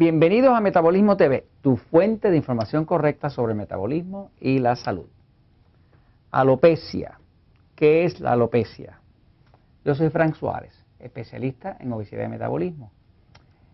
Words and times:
Bienvenidos 0.00 0.56
a 0.56 0.62
Metabolismo 0.62 1.18
TV, 1.18 1.44
tu 1.60 1.76
fuente 1.76 2.30
de 2.30 2.36
información 2.38 2.86
correcta 2.86 3.28
sobre 3.28 3.52
el 3.52 3.58
metabolismo 3.58 4.30
y 4.40 4.58
la 4.58 4.74
salud. 4.74 5.04
Alopecia. 6.30 7.20
¿Qué 7.74 8.06
es 8.06 8.18
la 8.18 8.32
alopecia? 8.32 8.98
Yo 9.84 9.94
soy 9.94 10.08
Frank 10.08 10.36
Suárez, 10.36 10.72
especialista 11.00 11.76
en 11.80 11.92
obesidad 11.92 12.24
y 12.24 12.28
metabolismo. 12.28 12.90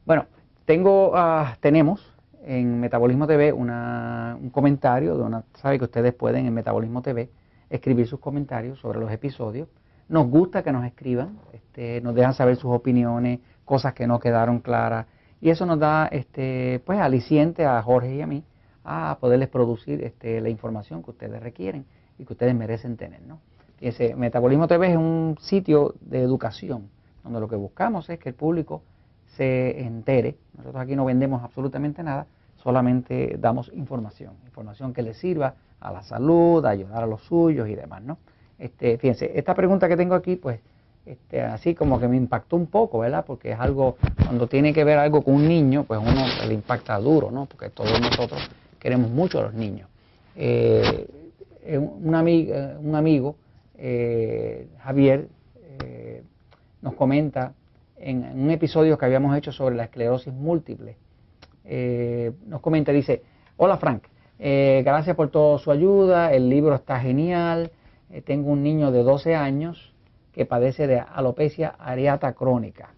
Bueno, 0.05 0.27
tengo, 0.65 1.13
ah, 1.15 1.59
tenemos 1.61 2.13
en 2.45 2.81
Metabolismo 2.81 3.29
TV 3.29 3.53
un 3.53 4.51
comentario 4.51 5.17
de 5.17 5.23
una, 5.23 5.45
sabe 5.55 5.79
que 5.79 5.85
ustedes 5.85 6.13
pueden 6.13 6.45
en 6.45 6.55
Metabolismo 6.55 7.03
TV 7.03 7.31
escribir 7.71 8.09
sus 8.09 8.19
comentarios 8.19 8.81
sobre 8.81 8.99
los 8.99 9.13
episodios. 9.13 9.69
Nos 10.09 10.27
gusta 10.27 10.65
que 10.65 10.73
nos 10.73 10.85
escriban, 10.87 11.39
este, 11.53 12.01
nos 12.01 12.17
dejan 12.17 12.35
saber 12.35 12.57
sus 12.57 12.73
opiniones, 12.73 13.39
cosas 13.65 13.95
que 13.95 14.09
no 14.09 14.19
quedaron 14.19 14.59
claras 14.59 15.07
y 15.41 15.51
eso 15.51 15.67
nos 15.67 15.79
da 15.79 16.07
este, 16.07 16.81
pues, 16.85 16.99
aliciente 16.99 17.65
a 17.65 17.83
Jorge 17.83 18.15
y 18.15 18.23
a 18.23 18.27
mí 18.27 18.45
a 18.85 19.19
poderles 19.21 19.49
producir 19.49 20.03
este, 20.05 20.41
la 20.41 20.49
información 20.49 21.03
que 21.03 21.11
ustedes 21.11 21.43
requieren 21.43 21.85
y 22.19 22.25
que 22.25 22.33
ustedes 22.33 22.55
merecen 22.55 22.97
tener. 22.97 23.21
¿no? 23.23 23.41
Y 23.81 23.89
ese 23.89 24.15
Metabolismo 24.15 24.69
TV 24.69 24.93
es 24.93 24.97
un 24.97 25.37
sitio 25.41 25.95
de 26.01 26.23
educación, 26.23 26.89
donde 27.25 27.41
lo 27.41 27.49
que 27.49 27.57
buscamos 27.57 28.09
es 28.09 28.19
que 28.19 28.31
el 28.31 28.35
público 28.35 28.83
se 29.37 29.83
entere. 29.83 30.37
Nosotros 30.57 30.83
aquí 30.83 30.97
no 30.97 31.05
vendemos 31.05 31.43
absolutamente 31.43 32.03
nada, 32.03 32.27
solamente 32.57 33.37
damos 33.39 33.71
información, 33.75 34.35
información 34.45 34.95
que 34.95 35.03
les 35.03 35.19
sirva 35.19 35.55
a 35.81 35.93
la 35.93 36.03
salud, 36.03 36.65
a 36.65 36.71
ayudar 36.71 37.03
a 37.03 37.07
los 37.07 37.23
suyos 37.23 37.69
y 37.69 37.75
demás. 37.75 38.03
¿no? 38.03 38.19
Este, 38.59 38.97
fíjense, 38.99 39.33
esta 39.39 39.55
pregunta 39.55 39.89
que 39.89 39.97
tengo 39.97 40.15
aquí, 40.15 40.37
pues 40.37 40.61
este, 41.07 41.41
así 41.41 41.77
como 41.77 42.01
que 42.01 42.09
me 42.09 42.17
impactó 42.17 42.57
un 42.57 42.67
poco, 42.67 42.99
¿verdad? 42.99 43.25
Porque 43.25 43.53
es 43.53 43.61
algo, 43.61 43.97
cuando 44.25 44.49
tiene 44.49 44.75
que 44.75 44.83
ver 44.83 44.99
algo 44.99 45.23
con 45.23 45.35
un 45.35 45.47
niño, 45.47 45.85
pues 45.85 46.01
uno 46.01 46.27
le 46.49 46.53
impacta 46.53 46.99
duro, 46.99 47.31
¿no? 47.31 47.47
Porque 47.47 47.71
todos 47.71 48.01
nosotros 48.01 48.41
queremos 48.81 49.09
mucho 49.09 49.39
a 49.39 49.43
los 49.43 49.55
niños. 49.55 49.89
Eh, 50.35 51.07
un, 51.79 52.09
un, 52.09 52.95
amigo, 52.97 53.37
eh, 53.79 54.67
Javier, 54.81 55.29
eh, 55.81 56.25
nos 56.83 56.95
comenta 56.95 57.55
en, 57.99 58.25
un 58.25 58.51
episodio 58.51 58.99
que 58.99 59.05
habíamos 59.05 59.37
hecho 59.39 59.53
sobre 59.53 59.77
la 59.77 59.85
esclerosis 59.85 60.33
múltiple, 60.33 60.97
nos 62.47 62.61
comenta, 62.61 62.93
dice, 62.93 63.23
hola 63.57 63.77
Frank, 63.77 64.05
gracias 64.39 65.17
por 65.17 65.31
toda 65.31 65.59
su 65.59 65.71
ayuda, 65.73 66.33
el 66.33 66.49
libro 66.49 66.75
está 66.77 67.01
genial, 67.01 67.73
tengo 68.25 68.51
un 68.51 68.63
niño 68.63 68.93
de 68.93 69.03
12 69.03 69.35
años, 69.35 69.93
que 70.37 70.45
padece 70.45 70.87
de 70.87 71.01
alopecia 71.01 71.75
areata 71.79 72.35
crónica. 72.35 72.91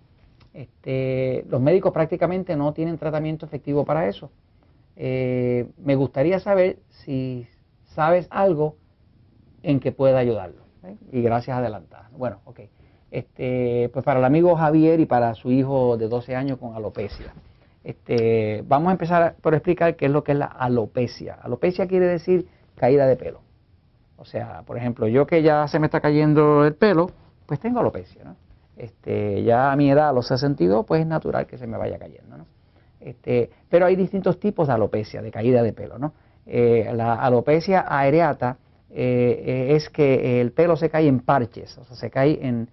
Este, 0.52 1.44
los 1.48 1.60
médicos 1.60 1.92
prácticamente 1.92 2.56
no 2.56 2.72
tienen 2.72 2.98
tratamiento 2.98 3.46
efectivo 3.46 3.84
para 3.84 4.08
eso. 4.08 4.32
Eh, 4.96 5.68
me 5.78 5.94
gustaría 5.94 6.40
saber 6.40 6.80
si 6.88 7.46
sabes 7.84 8.26
algo 8.30 8.74
en 9.62 9.78
que 9.78 9.92
pueda 9.92 10.18
ayudarlo. 10.18 10.62
¿eh? 10.82 10.96
Y 11.12 11.22
gracias 11.22 11.56
adelantadas. 11.56 12.10
Bueno, 12.10 12.40
ok. 12.44 12.62
Este, 13.12 13.88
pues 13.92 14.04
para 14.04 14.18
el 14.18 14.24
amigo 14.24 14.56
Javier 14.56 14.98
y 14.98 15.06
para 15.06 15.32
su 15.36 15.52
hijo 15.52 15.96
de 15.96 16.08
12 16.08 16.34
años 16.34 16.58
con 16.58 16.74
alopecia. 16.74 17.32
Este, 17.84 18.64
vamos 18.66 18.88
a 18.88 18.92
empezar 18.92 19.36
por 19.40 19.54
explicar 19.54 19.94
qué 19.94 20.06
es 20.06 20.10
lo 20.10 20.24
que 20.24 20.32
es 20.32 20.38
la 20.38 20.46
alopecia. 20.46 21.34
Alopecia 21.40 21.86
quiere 21.86 22.06
decir 22.06 22.48
caída 22.74 23.06
de 23.06 23.14
pelo. 23.14 23.42
O 24.16 24.24
sea, 24.24 24.64
por 24.66 24.76
ejemplo, 24.76 25.06
yo 25.06 25.28
que 25.28 25.42
ya 25.42 25.68
se 25.68 25.78
me 25.78 25.86
está 25.86 26.00
cayendo 26.00 26.64
el 26.64 26.74
pelo, 26.74 27.12
pues 27.48 27.58
tengo 27.58 27.80
alopecia. 27.80 28.22
¿no? 28.22 28.36
Este, 28.76 29.42
ya 29.42 29.72
a 29.72 29.76
mi 29.76 29.90
edad, 29.90 30.10
a 30.10 30.12
los 30.12 30.28
62, 30.28 30.84
pues 30.86 31.00
es 31.00 31.06
natural 31.06 31.46
que 31.46 31.56
se 31.56 31.66
me 31.66 31.78
vaya 31.78 31.98
cayendo. 31.98 32.36
¿no? 32.36 32.46
Este, 33.00 33.50
pero 33.70 33.86
hay 33.86 33.96
distintos 33.96 34.38
tipos 34.38 34.68
de 34.68 34.74
alopecia, 34.74 35.22
de 35.22 35.30
caída 35.30 35.62
de 35.62 35.72
pelo. 35.72 35.98
¿no? 35.98 36.12
Eh, 36.46 36.90
la 36.94 37.14
alopecia 37.14 37.80
areata 37.80 38.58
eh, 38.90 39.42
eh, 39.44 39.76
es 39.76 39.88
que 39.88 40.42
el 40.42 40.52
pelo 40.52 40.76
se 40.76 40.90
cae 40.90 41.08
en 41.08 41.20
parches, 41.20 41.76
o 41.78 41.84
sea, 41.84 41.96
se 41.96 42.10
cae 42.10 42.38
en, 42.46 42.68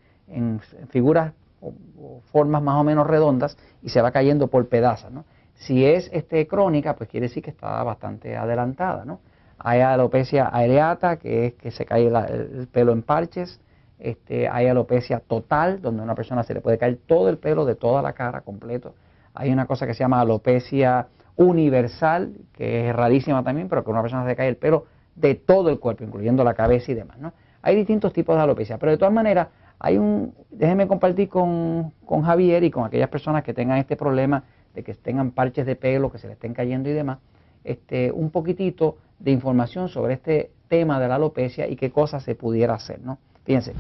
figuras 0.90 1.34
o, 1.62 2.22
formas 2.32 2.62
más 2.62 2.76
o 2.82 2.84
menos 2.84 3.06
redondas 3.08 3.58
y 3.82 3.90
se 3.90 4.02
va 4.02 4.12
cayendo 4.12 4.48
por 4.48 4.68
pedazos. 4.68 5.12
¿no? 5.12 5.24
Si 5.56 5.86
es 5.86 6.10
este, 6.12 6.48
crónica, 6.48 6.96
pues 6.96 7.10
quiere 7.10 7.28
decir 7.28 7.42
que 7.42 7.52
está 7.52 7.82
bastante 7.84 8.36
adelantada. 8.36 9.06
¿no? 9.06 9.22
Hay 9.58 9.80
alopecia 9.80 10.48
areata, 10.48 11.18
que 11.18 11.48
es 11.48 11.54
que 11.54 11.72
se 11.72 11.86
cae 11.86 12.08
el 12.08 12.68
pelo 12.68 12.92
en 12.92 13.04
parches. 13.04 13.60
Este, 14.06 14.48
hay 14.48 14.68
alopecia 14.68 15.20
total, 15.20 15.82
donde 15.82 16.02
a 16.02 16.04
una 16.04 16.14
persona 16.14 16.44
se 16.44 16.54
le 16.54 16.62
puede 16.62 16.78
caer 16.78 17.00
todo 17.08 17.28
el 17.28 17.40
pelo 17.40 17.66
de 17.66 17.74
toda 17.74 18.04
la 18.04 18.14
cara 18.14 18.42
completo. 18.42 18.94
Hay 19.34 19.52
una 19.52 19.66
cosa 19.66 19.88
que 19.88 19.96
se 19.96 20.02
llama 20.02 20.22
alopecia 20.22 21.08
universal, 21.38 22.36
que 22.54 22.88
es 22.90 22.96
rarísima 22.96 23.44
también, 23.44 23.68
pero 23.68 23.84
que 23.84 23.90
a 23.90 23.94
una 23.94 24.04
persona 24.04 24.22
se 24.22 24.30
le 24.30 24.36
cae 24.36 24.48
el 24.48 24.58
pelo 24.58 24.86
de 25.16 25.34
todo 25.34 25.72
el 25.72 25.80
cuerpo, 25.80 26.04
incluyendo 26.04 26.44
la 26.44 26.54
cabeza 26.54 26.92
y 26.92 26.94
demás. 26.94 27.18
¿no? 27.18 27.34
Hay 27.64 27.76
distintos 27.76 28.14
tipos 28.14 28.36
de 28.36 28.44
alopecia, 28.44 28.78
pero 28.78 28.92
de 28.92 29.00
todas 29.00 29.14
maneras, 29.14 29.48
hay 29.80 29.98
un, 29.98 30.36
déjenme 30.52 30.88
compartir 30.88 31.28
con, 31.28 31.92
con 32.06 32.22
Javier 32.22 32.64
y 32.64 32.70
con 32.70 32.86
aquellas 32.86 33.10
personas 33.10 33.44
que 33.44 33.56
tengan 33.56 33.80
este 33.80 33.96
problema 33.96 34.44
de 34.76 34.84
que 34.84 34.94
tengan 34.94 35.32
parches 35.32 35.66
de 35.66 35.76
pelo, 35.76 36.12
que 36.12 36.20
se 36.20 36.28
le 36.28 36.34
estén 36.34 36.54
cayendo 36.54 36.90
y 36.92 36.94
demás, 36.94 37.18
este, 37.64 38.12
un 38.12 38.30
poquitito 38.30 38.98
de 39.18 39.32
información 39.32 39.90
sobre 39.90 40.14
este 40.14 40.52
tema 40.68 41.00
de 41.00 41.08
la 41.08 41.16
alopecia 41.16 41.68
y 41.68 41.76
qué 41.76 41.90
cosas 41.90 42.22
se 42.22 42.36
pudiera 42.36 42.76
hacer. 42.76 43.02
¿no? 43.02 43.18
Fíjense, 43.46 43.74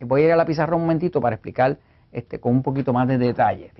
voy 0.00 0.22
a 0.22 0.24
ir 0.26 0.32
a 0.32 0.36
la 0.36 0.44
pizarra 0.44 0.76
un 0.76 0.82
momentito 0.82 1.20
para 1.20 1.36
explicar 1.36 1.78
este, 2.12 2.40
con 2.40 2.52
un 2.52 2.62
poquito 2.62 2.92
más 2.92 3.06
de 3.08 3.18
detalle. 3.18 3.70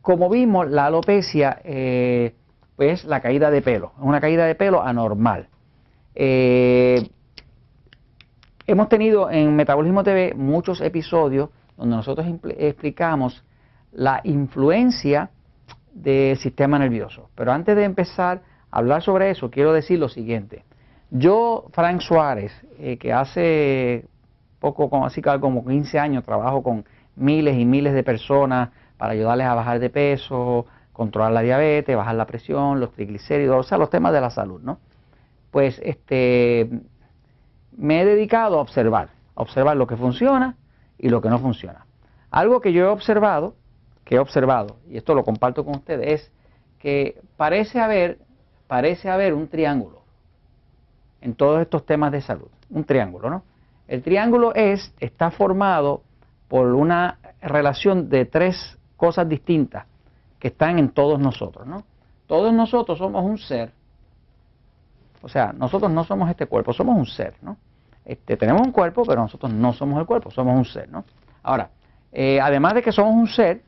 Como 0.00 0.28
vimos, 0.28 0.68
la 0.68 0.86
alopecia 0.86 1.60
eh, 1.64 2.34
es 2.78 3.04
la 3.04 3.20
caída 3.20 3.50
de 3.50 3.62
pelo, 3.62 3.92
es 3.96 4.02
una 4.04 4.20
caída 4.20 4.46
de 4.46 4.54
pelo 4.54 4.82
anormal. 4.82 5.48
Eh, 6.14 7.08
hemos 8.66 8.88
tenido 8.88 9.30
en 9.30 9.54
Metabolismo 9.56 10.02
TV 10.02 10.34
muchos 10.34 10.80
episodios 10.80 11.50
donde 11.76 11.96
nosotros 11.96 12.26
explicamos 12.58 13.44
la 13.92 14.20
influencia 14.24 15.30
del 15.92 16.36
sistema 16.36 16.78
nervioso. 16.78 17.30
Pero 17.34 17.52
antes 17.52 17.76
de 17.76 17.84
empezar 17.84 18.42
a 18.70 18.78
hablar 18.78 19.02
sobre 19.02 19.30
eso, 19.30 19.50
quiero 19.50 19.72
decir 19.72 19.98
lo 19.98 20.08
siguiente. 20.08 20.64
Yo, 21.10 21.66
Frank 21.72 22.00
Suárez, 22.00 22.52
eh, 22.78 22.96
que 22.98 23.12
hace 23.12 24.06
poco, 24.64 24.88
como 24.88 25.04
así 25.04 25.20
como 25.20 25.62
15 25.66 25.98
años, 25.98 26.24
trabajo 26.24 26.62
con 26.62 26.86
miles 27.16 27.58
y 27.58 27.66
miles 27.66 27.92
de 27.92 28.02
personas 28.02 28.70
para 28.96 29.12
ayudarles 29.12 29.46
a 29.46 29.54
bajar 29.54 29.78
de 29.78 29.90
peso, 29.90 30.64
controlar 30.94 31.32
la 31.32 31.42
diabetes, 31.42 31.94
bajar 31.94 32.14
la 32.14 32.24
presión, 32.24 32.80
los 32.80 32.92
triglicéridos, 32.92 33.58
o 33.58 33.62
sea, 33.62 33.76
los 33.76 33.90
temas 33.90 34.14
de 34.14 34.22
la 34.22 34.30
salud, 34.30 34.62
¿no? 34.62 34.78
Pues 35.50 35.78
este, 35.84 36.70
me 37.76 38.00
he 38.00 38.04
dedicado 38.06 38.58
a 38.58 38.62
observar, 38.62 39.10
a 39.36 39.42
observar 39.42 39.76
lo 39.76 39.86
que 39.86 39.96
funciona 39.96 40.56
y 40.98 41.10
lo 41.10 41.20
que 41.20 41.28
no 41.28 41.38
funciona. 41.38 41.84
Algo 42.30 42.62
que 42.62 42.72
yo 42.72 42.86
he 42.86 42.88
observado, 42.88 43.54
que 44.04 44.16
he 44.16 44.18
observado, 44.18 44.78
y 44.88 44.96
esto 44.96 45.14
lo 45.14 45.24
comparto 45.24 45.64
con 45.64 45.76
ustedes, 45.76 46.22
es 46.22 46.32
que 46.78 47.20
parece 47.36 47.80
haber, 47.80 48.18
parece 48.66 49.10
haber 49.10 49.34
un 49.34 49.48
triángulo 49.48 50.00
en 51.20 51.34
todos 51.34 51.60
estos 51.60 51.84
temas 51.84 52.12
de 52.12 52.22
salud. 52.22 52.48
Un 52.70 52.84
triángulo, 52.84 53.28
¿no? 53.28 53.42
El 53.86 54.02
triángulo 54.02 54.54
es, 54.54 54.92
está 55.00 55.30
formado 55.30 56.02
por 56.48 56.68
una 56.74 57.18
relación 57.42 58.08
de 58.08 58.24
tres 58.24 58.78
cosas 58.96 59.28
distintas 59.28 59.86
que 60.38 60.48
están 60.48 60.78
en 60.78 60.90
todos 60.90 61.18
nosotros, 61.18 61.66
¿no? 61.66 61.84
Todos 62.26 62.52
nosotros 62.52 62.98
somos 62.98 63.24
un 63.24 63.38
ser. 63.38 63.72
O 65.22 65.28
sea, 65.28 65.52
nosotros 65.52 65.90
no 65.90 66.04
somos 66.04 66.30
este 66.30 66.46
cuerpo, 66.46 66.72
somos 66.72 66.96
un 66.96 67.06
ser, 67.06 67.34
¿no? 67.42 67.56
Este, 68.04 68.36
tenemos 68.36 68.62
un 68.62 68.72
cuerpo, 68.72 69.04
pero 69.06 69.22
nosotros 69.22 69.52
no 69.52 69.72
somos 69.72 69.98
el 69.98 70.06
cuerpo, 70.06 70.30
somos 70.30 70.56
un 70.56 70.64
ser, 70.64 70.88
¿no? 70.90 71.04
Ahora, 71.42 71.70
eh, 72.12 72.40
además 72.40 72.74
de 72.74 72.82
que 72.82 72.92
somos 72.92 73.14
un 73.14 73.26
ser, 73.26 73.62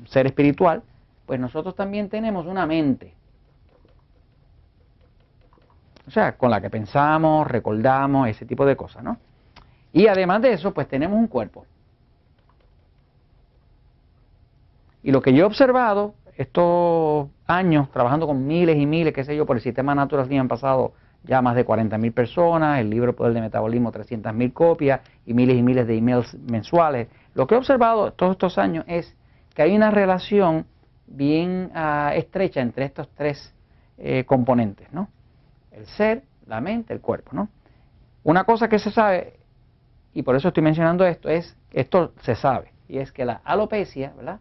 un 0.00 0.06
ser 0.06 0.26
espiritual, 0.26 0.82
pues 1.26 1.38
nosotros 1.38 1.74
también 1.74 2.08
tenemos 2.08 2.46
una 2.46 2.66
mente. 2.66 3.14
O 6.06 6.10
sea, 6.10 6.36
con 6.36 6.50
la 6.50 6.60
que 6.60 6.70
pensamos, 6.70 7.46
recordamos, 7.46 8.28
ese 8.28 8.46
tipo 8.46 8.64
de 8.64 8.76
cosas, 8.76 9.02
¿no? 9.02 9.18
Y 9.92 10.08
además 10.08 10.42
de 10.42 10.52
eso, 10.52 10.72
pues 10.72 10.88
tenemos 10.88 11.18
un 11.18 11.26
cuerpo. 11.26 11.64
Y 15.02 15.12
lo 15.12 15.22
que 15.22 15.32
yo 15.32 15.44
he 15.44 15.46
observado 15.46 16.14
estos 16.36 17.28
años 17.46 17.90
trabajando 17.90 18.26
con 18.26 18.46
miles 18.46 18.76
y 18.76 18.86
miles, 18.86 19.14
qué 19.14 19.24
sé 19.24 19.36
yo, 19.36 19.46
por 19.46 19.56
el 19.56 19.62
sistema 19.62 19.94
Natural 19.94 20.28
han 20.32 20.48
pasado 20.48 20.92
ya 21.22 21.40
más 21.40 21.56
de 21.56 21.64
40 21.64 21.96
mil 21.98 22.12
personas, 22.12 22.80
el 22.80 22.90
libro 22.90 23.14
Poder 23.14 23.32
de 23.32 23.40
Metabolismo 23.40 23.90
300 23.90 24.34
mil 24.34 24.52
copias 24.52 25.00
y 25.24 25.34
miles 25.34 25.56
y 25.56 25.62
miles 25.62 25.86
de 25.86 25.96
emails 25.96 26.34
mensuales. 26.34 27.08
Lo 27.34 27.46
que 27.46 27.54
he 27.54 27.58
observado 27.58 28.12
todos 28.12 28.32
estos 28.32 28.58
años 28.58 28.84
es 28.86 29.16
que 29.54 29.62
hay 29.62 29.74
una 29.74 29.90
relación 29.90 30.66
bien 31.06 31.70
ah, 31.74 32.12
estrecha 32.14 32.60
entre 32.60 32.84
estos 32.84 33.08
tres 33.14 33.54
eh, 33.98 34.24
componentes, 34.24 34.92
¿no? 34.92 35.08
el 35.76 35.86
ser, 35.86 36.22
la 36.46 36.60
mente, 36.60 36.92
el 36.94 37.00
cuerpo, 37.00 37.30
¿no? 37.32 37.48
Una 38.24 38.44
cosa 38.44 38.68
que 38.68 38.78
se 38.78 38.90
sabe, 38.90 39.34
y 40.16 40.22
por 40.22 40.34
eso 40.34 40.48
estoy 40.48 40.62
mencionando 40.62 41.04
esto, 41.04 41.28
es, 41.28 41.54
esto 41.70 42.14
se 42.22 42.34
sabe, 42.34 42.72
y 42.88 42.96
es 42.96 43.12
que 43.12 43.26
la 43.26 43.42
alopecia, 43.44 44.14
¿verdad? 44.16 44.40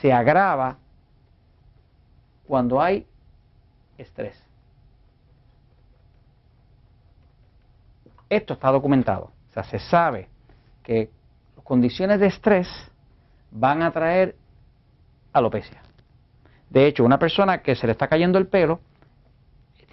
se 0.00 0.12
agrava 0.12 0.76
cuando 2.48 2.82
hay 2.82 3.06
estrés. 3.96 4.36
Esto 8.28 8.54
está 8.54 8.72
documentado. 8.72 9.30
O 9.50 9.52
sea, 9.52 9.62
se 9.62 9.78
sabe 9.78 10.28
que 10.82 11.10
condiciones 11.62 12.18
de 12.18 12.26
estrés 12.26 12.68
van 13.52 13.82
a 13.82 13.92
traer 13.92 14.34
alopecia. 15.32 15.80
De 16.70 16.88
hecho, 16.88 17.04
una 17.04 17.20
persona 17.20 17.62
que 17.62 17.76
se 17.76 17.86
le 17.86 17.92
está 17.92 18.08
cayendo 18.08 18.36
el 18.36 18.48
pelo 18.48 18.80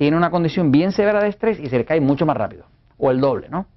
tiene 0.01 0.17
una 0.17 0.31
condición 0.31 0.71
bien 0.71 0.91
severa 0.93 1.21
de 1.21 1.29
estrés 1.29 1.59
y 1.59 1.67
se 1.67 1.77
le 1.77 1.85
cae 1.85 2.01
mucho 2.01 2.25
más 2.25 2.35
rápido, 2.35 2.65
o 2.97 3.11
el 3.11 3.21
doble, 3.21 3.49
¿no? 3.49 3.67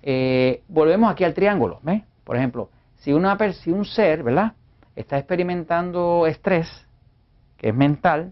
Eh, 0.00 0.62
volvemos 0.68 1.10
aquí 1.10 1.24
al 1.24 1.34
triángulo, 1.34 1.80
¿ves? 1.82 2.04
Por 2.22 2.36
ejemplo, 2.36 2.68
si, 2.98 3.12
una, 3.12 3.36
si 3.52 3.72
un 3.72 3.84
ser, 3.84 4.22
¿verdad? 4.22 4.52
Está 4.94 5.18
experimentando 5.18 6.28
estrés, 6.28 6.86
que 7.56 7.70
es 7.70 7.74
mental, 7.74 8.30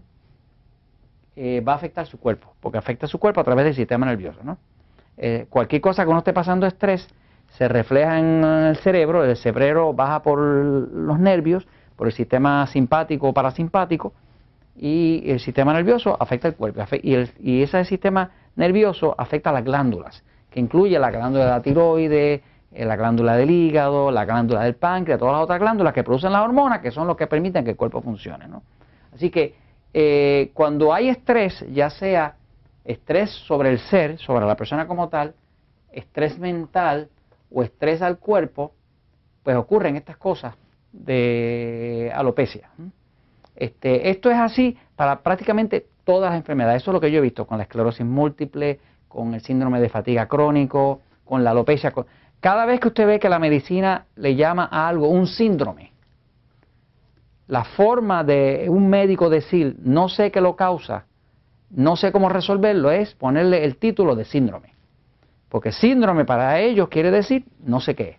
eh, 1.35 1.59
va 1.59 1.73
a 1.73 1.75
afectar 1.75 2.07
su 2.07 2.17
cuerpo, 2.17 2.53
porque 2.61 2.77
afecta 2.77 3.07
su 3.07 3.19
cuerpo 3.19 3.41
a 3.41 3.43
través 3.43 3.65
del 3.65 3.75
sistema 3.75 4.05
nervioso, 4.05 4.39
¿no? 4.41 4.57
Eh, 5.17 5.47
cualquier 5.49 5.81
cosa 5.81 6.05
que 6.05 6.09
uno 6.09 6.19
esté 6.19 6.31
pasando 6.31 6.65
estrés 6.65 7.09
se 7.57 7.67
refleja 7.67 8.19
en 8.19 8.41
el 8.45 8.77
cerebro, 8.77 9.25
el 9.25 9.35
cerebro 9.35 9.91
baja 9.91 10.23
por 10.23 10.39
los 10.39 11.19
nervios, 11.19 11.67
por 11.97 12.07
el 12.07 12.13
sistema 12.13 12.65
simpático 12.67 13.27
o 13.27 13.33
parasimpático, 13.33 14.13
y 14.75 15.23
el 15.29 15.39
sistema 15.39 15.73
nervioso 15.73 16.15
afecta 16.19 16.47
el 16.47 16.55
cuerpo. 16.55 16.83
Y, 17.03 17.15
y 17.39 17.63
ese 17.63 17.85
sistema 17.85 18.31
nervioso 18.55 19.15
afecta 19.17 19.49
a 19.49 19.53
las 19.53 19.63
glándulas, 19.63 20.23
que 20.49 20.59
incluye 20.59 20.97
la 20.99 21.11
glándula 21.11 21.45
de 21.45 21.51
la 21.51 21.61
tiroide, 21.61 22.41
eh, 22.73 22.85
la 22.85 22.95
glándula 22.95 23.35
del 23.35 23.51
hígado, 23.51 24.11
la 24.11 24.23
glándula 24.23 24.63
del 24.63 24.75
páncreas, 24.75 25.19
todas 25.19 25.33
las 25.33 25.43
otras 25.43 25.59
glándulas 25.59 25.93
que 25.93 26.03
producen 26.03 26.31
las 26.31 26.41
hormonas, 26.41 26.79
que 26.79 26.91
son 26.91 27.05
los 27.05 27.17
que 27.17 27.27
permiten 27.27 27.65
que 27.65 27.71
el 27.71 27.77
cuerpo 27.77 28.01
funcione. 28.01 28.47
¿no? 28.47 28.63
Así 29.13 29.29
que 29.29 29.55
eh, 29.93 30.51
cuando 30.53 30.93
hay 30.93 31.09
estrés, 31.09 31.65
ya 31.73 31.89
sea 31.89 32.35
estrés 32.85 33.29
sobre 33.29 33.69
el 33.69 33.79
ser, 33.79 34.17
sobre 34.19 34.45
la 34.45 34.55
persona 34.55 34.87
como 34.87 35.09
tal, 35.09 35.33
estrés 35.91 36.39
mental 36.39 37.09
o 37.51 37.61
estrés 37.61 38.01
al 38.01 38.17
cuerpo, 38.19 38.73
pues 39.43 39.57
ocurren 39.57 39.97
estas 39.97 40.15
cosas 40.17 40.55
de 40.93 42.11
alopecia. 42.13 42.69
Este, 43.61 44.09
esto 44.09 44.31
es 44.31 44.37
así 44.37 44.75
para 44.95 45.21
prácticamente 45.21 45.85
todas 46.03 46.31
las 46.31 46.39
enfermedades. 46.39 46.81
Eso 46.81 46.89
es 46.89 46.93
lo 46.93 46.99
que 46.99 47.11
yo 47.11 47.19
he 47.19 47.21
visto 47.21 47.45
con 47.45 47.59
la 47.59 47.65
esclerosis 47.65 48.03
múltiple, 48.03 48.79
con 49.07 49.35
el 49.35 49.41
síndrome 49.41 49.79
de 49.79 49.87
fatiga 49.87 50.27
crónico, 50.27 51.01
con 51.23 51.43
la 51.43 51.51
alopecia. 51.51 51.93
Cada 52.39 52.65
vez 52.65 52.79
que 52.79 52.87
usted 52.87 53.05
ve 53.05 53.19
que 53.19 53.29
la 53.29 53.37
medicina 53.37 54.07
le 54.15 54.35
llama 54.35 54.67
a 54.71 54.87
algo 54.87 55.09
un 55.09 55.27
síndrome, 55.27 55.91
la 57.45 57.63
forma 57.63 58.23
de 58.23 58.65
un 58.67 58.89
médico 58.89 59.29
decir 59.29 59.75
no 59.83 60.09
sé 60.09 60.31
qué 60.31 60.41
lo 60.41 60.55
causa, 60.55 61.05
no 61.69 61.95
sé 61.97 62.11
cómo 62.11 62.29
resolverlo, 62.29 62.89
es 62.89 63.13
ponerle 63.13 63.63
el 63.63 63.77
título 63.77 64.15
de 64.15 64.25
síndrome. 64.25 64.73
Porque 65.49 65.71
síndrome 65.71 66.25
para 66.25 66.59
ellos 66.59 66.89
quiere 66.89 67.11
decir 67.11 67.45
no 67.63 67.79
sé 67.79 67.93
qué. 67.93 68.17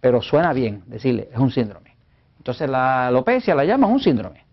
Pero 0.00 0.22
suena 0.22 0.52
bien 0.52 0.84
decirle, 0.86 1.30
es 1.32 1.38
un 1.40 1.50
síndrome. 1.50 1.89
Entonces 2.40 2.70
la 2.70 3.08
alopecia 3.08 3.54
la 3.54 3.66
llaman 3.66 3.92
un 3.92 4.00
síndrome. 4.00 4.46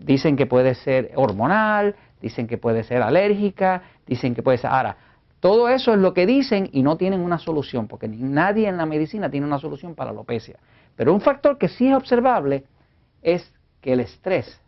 Dicen 0.00 0.36
que 0.36 0.46
puede 0.46 0.74
ser 0.74 1.12
hormonal, 1.14 1.94
dicen 2.20 2.48
que 2.48 2.58
puede 2.58 2.82
ser 2.82 3.00
alérgica, 3.00 3.82
dicen 4.06 4.34
que 4.34 4.42
puede 4.42 4.58
ser... 4.58 4.70
Ahora, 4.70 4.96
todo 5.38 5.68
eso 5.68 5.92
es 5.92 6.00
lo 6.00 6.12
que 6.14 6.26
dicen 6.26 6.68
y 6.72 6.82
no 6.82 6.96
tienen 6.96 7.20
una 7.20 7.38
solución, 7.38 7.86
porque 7.86 8.08
nadie 8.08 8.66
en 8.66 8.76
la 8.76 8.86
medicina 8.86 9.30
tiene 9.30 9.46
una 9.46 9.60
solución 9.60 9.94
para 9.94 10.10
la 10.10 10.18
alopecia. 10.18 10.58
Pero 10.96 11.14
un 11.14 11.20
factor 11.20 11.58
que 11.58 11.68
sí 11.68 11.88
es 11.88 11.94
observable 11.94 12.64
es 13.22 13.52
que 13.80 13.92
el 13.92 14.00
estrés, 14.00 14.60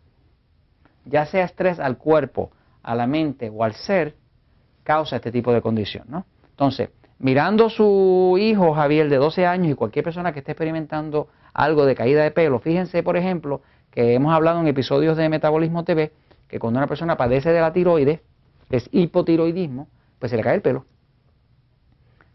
ya 1.03 1.25
sea 1.25 1.43
estrés 1.43 1.77
al 1.77 1.97
cuerpo, 1.97 2.51
a 2.83 2.95
la 2.95 3.05
mente 3.05 3.51
o 3.53 3.65
al 3.65 3.73
ser, 3.73 4.15
causa 4.83 5.17
este 5.17 5.29
tipo 5.29 5.51
de 5.51 5.61
condición. 5.61 6.05
¿no? 6.07 6.25
Entonces, 6.51 6.89
mirando 7.19 7.69
su 7.69 8.37
hijo 8.39 8.73
Javier 8.73 9.09
de 9.09 9.17
12 9.17 9.45
años 9.45 9.73
y 9.73 9.75
cualquier 9.75 10.05
persona 10.05 10.31
que 10.31 10.39
esté 10.39 10.53
experimentando 10.53 11.27
algo 11.53 11.85
de 11.85 11.95
caída 11.95 12.23
de 12.23 12.31
pelo, 12.31 12.59
fíjense, 12.59 13.03
por 13.03 13.17
ejemplo, 13.17 13.61
que 13.91 14.13
hemos 14.13 14.33
hablado 14.33 14.59
en 14.61 14.67
episodios 14.67 15.17
de 15.17 15.29
Metabolismo 15.29 15.83
TV, 15.83 16.11
que 16.47 16.59
cuando 16.59 16.79
una 16.79 16.87
persona 16.87 17.17
padece 17.17 17.51
de 17.51 17.61
la 17.61 17.73
tiroides, 17.73 18.21
es 18.69 18.89
hipotiroidismo, 18.91 19.87
pues 20.19 20.29
se 20.29 20.37
le 20.37 20.43
cae 20.43 20.55
el 20.55 20.61
pelo. 20.61 20.85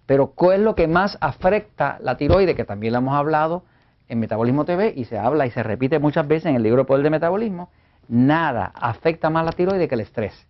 Pero 0.07 0.35
¿qué 0.39 0.55
es 0.55 0.61
lo 0.61 0.75
que 0.75 0.87
más 0.87 1.19
afecta 1.21 1.99
la 2.01 2.17
tiroides? 2.17 2.55
Que 2.55 2.65
también 2.65 2.93
lo 2.93 2.99
hemos 2.99 3.15
hablado 3.15 3.65
en 4.09 4.21
Metabolismo 4.21 4.65
TV 4.65 4.93
y 4.95 5.05
se 5.05 5.19
habla 5.19 5.47
y 5.47 5.51
se 5.51 5.62
repite 5.62 5.99
muchas 5.99 6.29
veces 6.29 6.47
en 6.47 6.57
el 6.57 6.62
libro 6.62 6.87
Poder 6.87 7.03
de 7.03 7.11
Metabolismo, 7.11 7.71
nada 8.09 8.73
afecta 8.75 9.31
más 9.31 9.45
la 9.45 9.53
tiroides 9.53 9.89
que 9.89 9.95
el 9.95 10.03
estrés. 10.03 10.47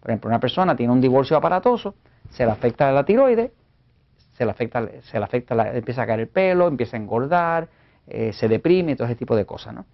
Por 0.00 0.10
ejemplo, 0.10 0.28
una 0.28 0.40
persona 0.40 0.76
tiene 0.76 0.92
un 0.92 1.00
divorcio 1.00 1.36
aparatoso, 1.36 1.94
se 2.30 2.44
le 2.44 2.52
afecta 2.52 2.92
la 2.92 3.04
tiroides, 3.04 3.50
se 4.32 4.44
le 4.44 4.50
afecta, 4.50 4.86
se 5.02 5.18
le 5.18 5.24
afecta 5.24 5.76
empieza 5.76 6.02
a 6.02 6.06
caer 6.06 6.20
el 6.20 6.28
pelo, 6.28 6.68
empieza 6.68 6.96
a 6.96 7.00
engordar, 7.00 7.68
eh, 8.08 8.32
se 8.32 8.48
deprime, 8.48 8.96
todo 8.96 9.06
ese 9.06 9.16
tipo 9.16 9.36
de 9.36 9.44
cosas. 9.44 9.74
¿no? 9.74 9.84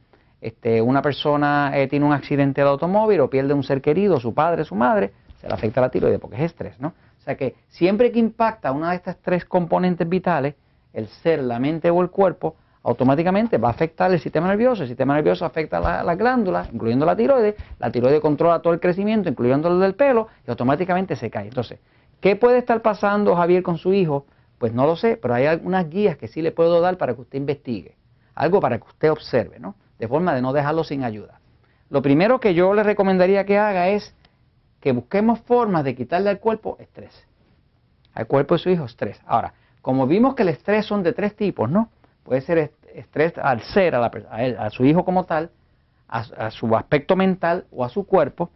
Este, 0.41 0.81
una 0.81 1.03
persona 1.03 1.73
eh, 1.75 1.89
tiene 1.89 2.07
un 2.07 2.13
accidente 2.13 2.61
de 2.61 2.69
automóvil 2.69 3.21
o 3.21 3.31
pierde 3.31 3.55
un 3.55 3.63
ser 3.63 3.81
querido, 3.81 4.21
su 4.21 4.35
padre, 4.35 4.65
su 4.65 4.75
madre, 4.75 5.13
se 5.41 5.49
le 5.49 5.55
afecta 5.55 5.81
la 5.81 5.91
tiroides 5.91 6.21
porque 6.21 6.37
es 6.37 6.43
estrés. 6.43 6.79
¿no? 6.81 6.89
O 6.89 7.23
sea 7.25 7.37
que 7.37 7.55
siempre 7.69 8.13
que 8.13 8.19
impacta 8.19 8.73
una 8.73 8.91
de 8.91 8.97
estas 8.97 9.17
tres 9.19 9.45
componentes 9.45 10.09
vitales, 10.09 10.55
el 10.93 11.09
ser, 11.09 11.43
la 11.43 11.59
mente 11.59 11.91
o 11.91 12.03
el 12.03 12.11
cuerpo, 12.11 12.57
automáticamente 12.85 13.57
va 13.57 13.69
a 13.69 13.71
afectar 13.71 14.13
el 14.13 14.21
sistema 14.21 14.47
nervioso, 14.47 14.83
el 14.83 14.89
sistema 14.89 15.15
nervioso 15.15 15.45
afecta 15.45 15.81
las 15.81 16.05
la 16.05 16.15
glándulas, 16.15 16.69
incluyendo 16.73 17.07
la 17.07 17.17
tiroides, 17.17 17.55
la 17.79 17.91
tiroides 17.91 18.21
controla 18.21 18.61
todo 18.61 18.75
el 18.75 18.81
crecimiento, 18.81 19.29
incluyendo 19.31 19.69
el 19.69 19.81
del 19.81 19.95
pelo, 19.95 20.29
y 20.47 20.51
automáticamente 20.51 21.17
se 21.17 21.31
cae. 21.31 21.49
Entonces, 21.49 21.81
¿qué 22.21 22.37
puede 22.37 22.59
estar 22.59 22.83
pasando 22.83 23.35
Javier 23.35 23.63
con 23.63 23.79
su 23.79 23.95
hijo? 23.95 24.27
Pues 24.59 24.75
no 24.75 24.87
lo 24.87 24.97
sé, 24.97 25.17
pero 25.17 25.35
hay 25.35 25.47
algunas 25.47 25.89
guías 25.89 26.19
que 26.19 26.29
sí 26.29 26.43
le 26.43 26.53
puedo 26.53 26.81
dar 26.83 26.99
para 26.99 27.15
que 27.15 27.23
usted 27.23 27.39
investigue, 27.39 27.97
algo 28.35 28.61
para 28.61 28.79
que 28.79 28.89
usted 28.89 29.11
observe, 29.11 29.59
¿no? 29.59 29.75
De 29.99 30.09
forma 30.09 30.35
de 30.35 30.43
no 30.43 30.53
dejarlo 30.53 30.85
sin 30.85 31.05
ayuda. 31.05 31.41
Lo 31.91 32.03
primero 32.03 32.41
que 32.41 32.55
yo 32.55 32.75
le 32.75 32.83
recomendaría 32.83 33.45
que 33.45 33.59
haga 33.59 33.89
es 33.89 34.15
que 34.81 34.93
busquemos 34.93 35.41
formas 35.41 35.85
de 35.85 35.95
quitarle 35.95 36.31
al 36.31 36.41
cuerpo 36.41 36.77
estrés. 36.81 37.27
Al 38.13 38.27
cuerpo 38.27 38.55
de 38.55 38.59
su 38.59 38.71
hijo 38.71 38.85
estrés. 38.85 39.21
Ahora, 39.27 39.55
como 39.81 40.07
vimos 40.07 40.35
que 40.35 40.43
el 40.43 40.49
estrés 40.49 40.87
son 40.87 41.03
de 41.03 41.13
tres 41.13 41.37
tipos, 41.37 41.71
¿no? 41.71 41.89
puede 42.25 42.41
ser 42.41 42.73
estrés 42.95 43.35
al 43.39 43.63
ser, 43.63 43.95
a, 43.95 44.11
a, 44.59 44.71
su 44.71 44.85
hijo 44.85 45.05
como 45.05 45.25
tal, 45.25 45.51
a, 46.09 46.51
su 46.51 46.75
aspecto 46.75 47.17
mental 47.17 47.67
o 47.71 47.85
a 47.85 47.89
su 47.89 48.07
cuerpo, 48.07 48.51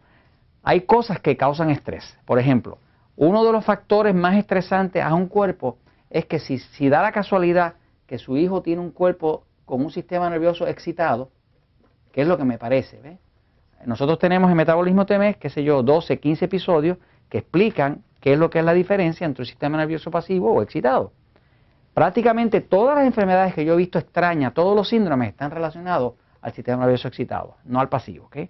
hay 0.63 0.81
cosas 0.81 1.19
que 1.19 1.37
causan 1.37 1.69
estrés. 1.69 2.17
Por 2.25 2.39
ejemplo, 2.39 2.79
uno 3.15 3.45
de 3.45 3.51
los 3.51 3.63
factores 3.63 4.13
más 4.13 4.35
estresantes 4.35 5.03
a 5.03 5.13
un 5.13 5.27
cuerpo 5.27 5.77
es 6.09 6.25
que 6.25 6.39
si, 6.39 6.57
si 6.57 6.89
da 6.89 7.01
la 7.01 7.11
casualidad 7.11 7.75
que 8.07 8.17
su 8.17 8.37
hijo 8.37 8.61
tiene 8.61 8.81
un 8.81 8.91
cuerpo 8.91 9.43
con 9.69 9.81
un 9.81 9.91
sistema 9.91 10.27
nervioso 10.31 10.65
excitado, 10.65 11.29
que 12.11 12.21
es 12.21 12.27
lo 12.27 12.39
que 12.39 12.43
me 12.43 12.57
parece, 12.57 12.99
¿ves? 13.01 13.19
Nosotros 13.85 14.17
tenemos 14.17 14.49
en 14.49 14.57
Metabolismo 14.57 15.05
TMS, 15.05 15.37
qué 15.37 15.51
sé 15.51 15.63
yo, 15.63 15.83
12, 15.83 16.19
15 16.19 16.45
episodios 16.45 16.97
que 17.29 17.37
explican 17.37 18.03
qué 18.19 18.33
es 18.33 18.39
lo 18.39 18.49
que 18.49 18.59
es 18.59 18.65
la 18.65 18.73
diferencia 18.73 19.25
entre 19.25 19.43
un 19.43 19.45
sistema 19.45 19.77
nervioso 19.77 20.09
pasivo 20.09 20.51
o 20.51 20.63
excitado. 20.63 21.13
Prácticamente 21.93 22.61
todas 22.61 22.95
las 22.95 23.05
enfermedades 23.05 23.53
que 23.53 23.63
yo 23.63 23.73
he 23.75 23.77
visto 23.77 23.99
extrañas, 23.99 24.55
todos 24.55 24.75
los 24.75 24.89
síndromes 24.89 25.29
están 25.29 25.51
relacionados 25.51 26.15
al 26.41 26.51
sistema 26.51 26.81
nervioso 26.81 27.07
excitado, 27.07 27.57
no 27.63 27.79
al 27.79 27.89
pasivo. 27.89 28.27
El 28.33 28.49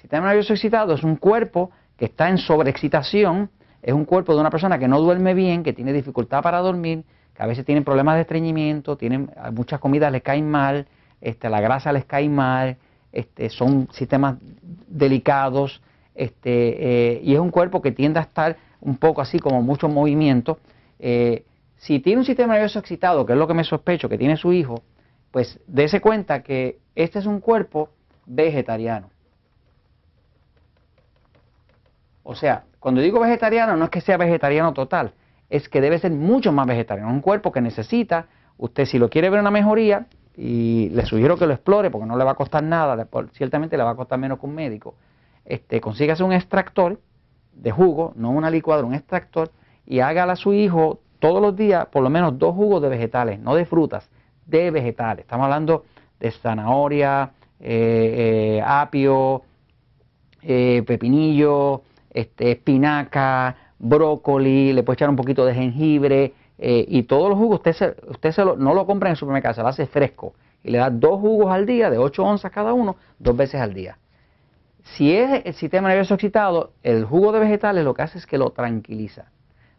sistema 0.00 0.28
nervioso 0.28 0.52
excitado 0.52 0.94
es 0.94 1.02
un 1.02 1.16
cuerpo 1.16 1.72
que 1.96 2.04
está 2.04 2.28
en 2.28 2.38
sobreexcitación, 2.38 3.50
es 3.82 3.92
un 3.92 4.04
cuerpo 4.04 4.34
de 4.34 4.40
una 4.40 4.50
persona 4.50 4.78
que 4.78 4.86
no 4.86 5.00
duerme 5.00 5.34
bien, 5.34 5.64
que 5.64 5.72
tiene 5.72 5.92
dificultad 5.92 6.42
para 6.42 6.58
dormir, 6.58 7.04
a 7.40 7.46
veces 7.46 7.64
tienen 7.64 7.84
problemas 7.84 8.16
de 8.16 8.22
estreñimiento, 8.22 8.96
tienen, 8.96 9.30
muchas 9.52 9.80
comidas 9.80 10.12
les 10.12 10.22
caen 10.22 10.50
mal, 10.50 10.86
este, 11.22 11.48
la 11.48 11.60
grasa 11.60 11.90
les 11.90 12.04
cae 12.04 12.28
mal, 12.28 12.76
este, 13.12 13.48
son 13.48 13.88
sistemas 13.92 14.36
delicados, 14.86 15.82
este, 16.14 17.14
eh, 17.14 17.20
y 17.24 17.32
es 17.32 17.40
un 17.40 17.50
cuerpo 17.50 17.80
que 17.80 17.92
tiende 17.92 18.18
a 18.18 18.22
estar 18.22 18.58
un 18.82 18.98
poco 18.98 19.22
así 19.22 19.38
como 19.38 19.62
mucho 19.62 19.88
movimiento. 19.88 20.58
Eh, 20.98 21.44
si 21.76 22.00
tiene 22.00 22.18
un 22.18 22.26
sistema 22.26 22.52
nervioso 22.52 22.78
excitado, 22.78 23.24
que 23.24 23.32
es 23.32 23.38
lo 23.38 23.48
que 23.48 23.54
me 23.54 23.64
sospecho 23.64 24.08
que 24.10 24.18
tiene 24.18 24.36
su 24.36 24.52
hijo, 24.52 24.82
pues 25.30 25.58
dése 25.66 26.02
cuenta 26.02 26.42
que 26.42 26.78
este 26.94 27.20
es 27.20 27.26
un 27.26 27.40
cuerpo 27.40 27.88
vegetariano. 28.26 29.08
O 32.22 32.34
sea, 32.34 32.64
cuando 32.78 33.00
digo 33.00 33.18
vegetariano 33.18 33.76
no 33.76 33.84
es 33.86 33.90
que 33.90 34.02
sea 34.02 34.18
vegetariano 34.18 34.74
total, 34.74 35.14
es 35.50 35.68
que 35.68 35.80
debe 35.80 35.98
ser 35.98 36.12
mucho 36.12 36.52
más 36.52 36.66
vegetariano. 36.66 37.12
Un 37.12 37.20
cuerpo 37.20 37.52
que 37.52 37.60
necesita, 37.60 38.26
usted 38.56 38.86
si 38.86 38.98
lo 38.98 39.10
quiere 39.10 39.28
ver 39.28 39.40
una 39.40 39.50
mejoría, 39.50 40.06
y 40.36 40.88
le 40.90 41.04
sugiero 41.04 41.36
que 41.36 41.46
lo 41.46 41.52
explore 41.52 41.90
porque 41.90 42.06
no 42.06 42.16
le 42.16 42.24
va 42.24 42.30
a 42.30 42.34
costar 42.34 42.62
nada, 42.62 43.06
ciertamente 43.32 43.76
le 43.76 43.82
va 43.82 43.90
a 43.90 43.94
costar 43.96 44.18
menos 44.18 44.38
que 44.38 44.46
un 44.46 44.54
médico, 44.54 44.94
este, 45.44 45.80
consígase 45.80 46.22
un 46.22 46.32
extractor 46.32 46.98
de 47.52 47.70
jugo, 47.70 48.12
no 48.16 48.30
una 48.30 48.48
licuadora, 48.48 48.86
un 48.86 48.94
extractor, 48.94 49.50
y 49.84 50.00
hágale 50.00 50.32
a 50.32 50.36
su 50.36 50.54
hijo 50.54 51.00
todos 51.18 51.42
los 51.42 51.56
días 51.56 51.86
por 51.86 52.02
lo 52.02 52.10
menos 52.10 52.38
dos 52.38 52.54
jugos 52.54 52.80
de 52.80 52.88
vegetales, 52.88 53.40
no 53.40 53.54
de 53.54 53.66
frutas, 53.66 54.08
de 54.46 54.70
vegetales. 54.70 55.24
Estamos 55.24 55.44
hablando 55.44 55.84
de 56.18 56.30
zanahoria, 56.30 57.32
eh, 57.58 58.62
apio, 58.64 59.42
pepinillo, 60.40 61.82
este, 62.08 62.52
espinaca, 62.52 63.56
brócoli, 63.80 64.72
le 64.72 64.82
puede 64.84 64.94
echar 64.94 65.10
un 65.10 65.16
poquito 65.16 65.44
de 65.44 65.54
jengibre 65.54 66.34
y 66.58 67.02
todos 67.04 67.30
los 67.30 67.38
jugos 67.38 67.56
usted, 67.56 67.72
se, 67.72 67.96
usted 68.08 68.32
se 68.32 68.44
lo, 68.44 68.54
no 68.54 68.74
lo 68.74 68.86
compra 68.86 69.08
en 69.08 69.12
el 69.12 69.16
supermercado, 69.16 69.54
se 69.54 69.62
lo 69.62 69.68
hace 69.68 69.86
fresco 69.86 70.34
y 70.62 70.70
le 70.70 70.78
da 70.78 70.90
dos 70.90 71.20
jugos 71.20 71.50
al 71.50 71.66
día 71.66 71.90
de 71.90 71.98
8 71.98 72.22
onzas 72.22 72.52
cada 72.52 72.72
uno, 72.72 72.96
dos 73.18 73.36
veces 73.36 73.60
al 73.60 73.74
día. 73.74 73.98
Si 74.82 75.12
es 75.12 75.42
el 75.44 75.54
sistema 75.54 75.88
nervioso 75.88 76.14
excitado, 76.14 76.72
el 76.82 77.04
jugo 77.04 77.32
de 77.32 77.40
vegetales 77.40 77.84
lo 77.84 77.94
que 77.94 78.02
hace 78.02 78.18
es 78.18 78.26
que 78.26 78.38
lo 78.38 78.50
tranquiliza, 78.50 79.30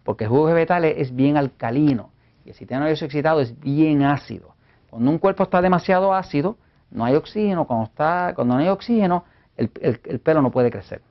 porque 0.04 0.26
el 0.26 0.30
jugo 0.30 0.48
de 0.48 0.54
vegetales 0.54 0.96
es 0.98 1.16
bien 1.16 1.38
alcalino 1.38 2.12
y 2.46 2.50
el 2.50 2.56
sistema 2.56 2.82
nervioso 2.82 3.06
excitado 3.06 3.42
es 3.42 3.60
bien 3.60 4.04
ácido. 4.04 4.56
Cuando 4.90 5.10
un 5.10 5.18
cuerpo 5.20 5.44
está 5.44 5.62
demasiado 5.62 6.14
ácido, 6.14 6.58
no 6.90 7.06
hay 7.06 7.16
oxígeno, 7.16 7.66
cuando, 7.66 7.86
está, 7.86 8.34
cuando 8.36 8.56
no 8.56 8.62
hay 8.62 8.68
oxígeno, 8.68 9.24
el, 9.56 9.70
pelo 9.70 10.42
no 10.42 10.52
puede 10.52 10.72
crecer, 10.72 11.02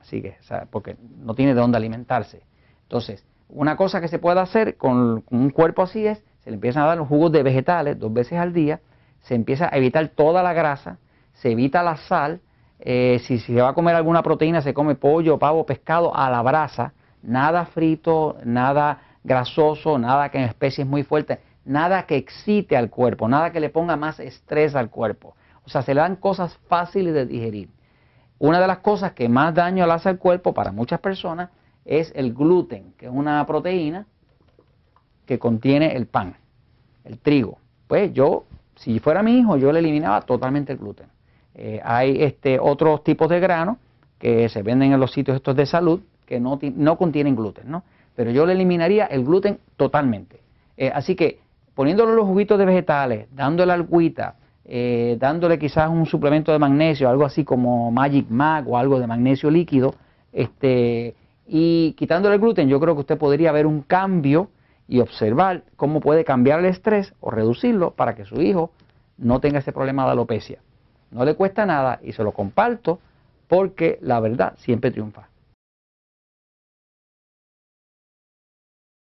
porque 0.70 0.96
no 1.18 1.34
tiene 1.34 1.54
de 1.54 1.60
dónde 1.60 1.76
alimentarse. 1.76 2.42
Entonces, 2.90 3.24
una 3.48 3.76
cosa 3.76 4.00
que 4.00 4.08
se 4.08 4.18
puede 4.18 4.40
hacer 4.40 4.76
con, 4.76 5.22
un 5.30 5.50
cuerpo 5.50 5.82
así 5.82 6.04
es, 6.04 6.24
se 6.42 6.50
le 6.50 6.54
empiezan 6.54 6.82
a 6.82 6.86
dar 6.86 6.98
los 6.98 7.06
jugos 7.06 7.30
de 7.30 7.44
vegetales 7.44 7.96
dos 7.96 8.12
veces 8.12 8.36
al 8.36 8.52
día, 8.52 8.80
se 9.20 9.36
empieza 9.36 9.68
a 9.72 9.76
evitar 9.76 10.08
toda 10.08 10.42
la 10.42 10.52
grasa, 10.52 10.98
se 11.34 11.52
evita 11.52 11.84
la 11.84 11.96
sal, 11.98 12.40
eh, 12.80 13.20
si, 13.22 13.38
se 13.38 13.54
va 13.54 13.68
a 13.68 13.74
comer 13.74 13.94
alguna 13.94 14.24
proteína, 14.24 14.60
se 14.60 14.74
come 14.74 14.96
pollo, 14.96 15.38
pavo, 15.38 15.64
pescado 15.64 16.16
a 16.16 16.28
la 16.30 16.42
brasa, 16.42 16.92
nada 17.22 17.64
frito, 17.66 18.38
nada 18.44 18.98
grasoso, 19.22 19.96
nada 19.96 20.28
que 20.30 20.38
en 20.38 20.44
especies 20.44 20.84
muy 20.84 21.04
fuertes, 21.04 21.38
nada 21.64 22.06
que 22.06 22.16
excite 22.16 22.76
al 22.76 22.90
cuerpo, 22.90 23.28
nada 23.28 23.52
que 23.52 23.60
le 23.60 23.70
ponga 23.70 23.94
más 23.94 24.18
estrés 24.18 24.74
al 24.74 24.90
cuerpo. 24.90 25.36
O 25.64 25.68
sea, 25.68 25.82
se 25.82 25.94
le 25.94 26.00
dan 26.00 26.16
cosas 26.16 26.58
fáciles 26.66 27.14
de 27.14 27.24
digerir. 27.24 27.68
Una 28.40 28.58
de 28.58 28.66
las 28.66 28.78
cosas 28.78 29.12
que 29.12 29.28
más 29.28 29.54
daño 29.54 29.86
le 29.86 29.92
hace 29.92 30.08
al 30.08 30.18
cuerpo 30.18 30.52
para 30.52 30.72
muchas 30.72 30.98
personas 30.98 31.50
es 31.90 32.12
el 32.14 32.32
gluten, 32.32 32.94
que 32.96 33.06
es 33.06 33.12
una 33.12 33.44
proteína 33.46 34.06
que 35.26 35.40
contiene 35.40 35.96
el 35.96 36.06
pan, 36.06 36.36
el 37.04 37.18
trigo. 37.18 37.58
Pues 37.88 38.12
yo, 38.12 38.44
si 38.76 39.00
fuera 39.00 39.24
mi 39.24 39.40
hijo, 39.40 39.56
yo 39.56 39.72
le 39.72 39.80
eliminaba 39.80 40.20
totalmente 40.20 40.72
el 40.72 40.78
gluten. 40.78 41.08
Eh, 41.56 41.80
hay 41.84 42.22
este, 42.22 42.60
otros 42.60 43.02
tipos 43.02 43.28
de 43.28 43.40
granos 43.40 43.76
que 44.20 44.48
se 44.48 44.62
venden 44.62 44.92
en 44.92 45.00
los 45.00 45.10
sitios 45.10 45.34
estos 45.34 45.56
de 45.56 45.66
salud 45.66 46.00
que 46.26 46.38
no, 46.38 46.60
no 46.76 46.96
contienen 46.96 47.34
gluten, 47.34 47.68
¿no? 47.68 47.82
Pero 48.14 48.30
yo 48.30 48.46
le 48.46 48.52
eliminaría 48.52 49.06
el 49.06 49.24
gluten 49.24 49.58
totalmente. 49.76 50.40
Eh, 50.76 50.92
así 50.94 51.16
que 51.16 51.40
poniéndole 51.74 52.14
los 52.14 52.26
juguitos 52.26 52.56
de 52.56 52.66
vegetales, 52.66 53.26
dándole 53.34 53.72
agüita, 53.72 54.36
eh, 54.64 55.16
dándole 55.18 55.58
quizás 55.58 55.90
un 55.90 56.06
suplemento 56.06 56.52
de 56.52 56.60
magnesio, 56.60 57.08
algo 57.08 57.24
así 57.24 57.42
como 57.42 57.90
Magic 57.90 58.26
Mag 58.30 58.68
o 58.68 58.78
algo 58.78 59.00
de 59.00 59.08
magnesio 59.08 59.50
líquido, 59.50 59.96
este, 60.32 61.16
y 61.52 61.94
quitándole 61.94 62.36
el 62.36 62.40
gluten, 62.40 62.68
yo 62.68 62.78
creo 62.78 62.94
que 62.94 63.00
usted 63.00 63.18
podría 63.18 63.50
ver 63.50 63.66
un 63.66 63.82
cambio 63.82 64.50
y 64.86 65.00
observar 65.00 65.64
cómo 65.74 65.98
puede 65.98 66.24
cambiar 66.24 66.60
el 66.60 66.66
estrés 66.66 67.12
o 67.18 67.32
reducirlo 67.32 67.90
para 67.90 68.14
que 68.14 68.24
su 68.24 68.40
hijo 68.40 68.70
no 69.18 69.40
tenga 69.40 69.58
ese 69.58 69.72
problema 69.72 70.04
de 70.04 70.12
alopecia. 70.12 70.60
No 71.10 71.24
le 71.24 71.34
cuesta 71.34 71.66
nada 71.66 71.98
y 72.04 72.12
se 72.12 72.22
lo 72.22 72.30
comparto 72.30 73.00
porque 73.48 73.98
la 74.00 74.20
verdad 74.20 74.54
siempre 74.58 74.92
triunfa. 74.92 75.29